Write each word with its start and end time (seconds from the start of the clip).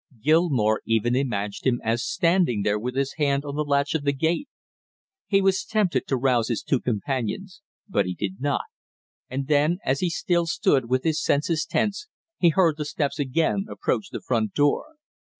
Gilmore 0.19 0.81
even 0.87 1.15
imagined 1.15 1.67
him 1.75 1.79
as 1.83 2.03
standing 2.03 2.63
there 2.63 2.79
with 2.79 2.95
his 2.95 3.13
hand 3.19 3.45
on 3.45 3.55
the 3.55 3.63
latch 3.63 3.93
of 3.93 4.01
the 4.03 4.11
gate. 4.11 4.49
He 5.27 5.43
was 5.43 5.63
tempted 5.63 6.07
to 6.07 6.17
rouse 6.17 6.47
his 6.47 6.63
two 6.63 6.79
companions, 6.79 7.61
but 7.87 8.07
he 8.07 8.15
did 8.15 8.41
not, 8.41 8.61
and 9.29 9.45
then, 9.45 9.77
as 9.85 9.99
he 9.99 10.09
still 10.09 10.47
stood 10.47 10.89
with 10.89 11.03
his 11.03 11.21
senses 11.21 11.67
tense, 11.69 12.07
he 12.39 12.49
heard 12.49 12.77
the 12.77 12.85
steps 12.85 13.19
again 13.19 13.67
approach 13.69 14.09
the 14.09 14.21
front 14.21 14.55
door. 14.55 14.95